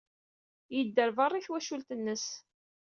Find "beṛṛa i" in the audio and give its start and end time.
1.17-1.43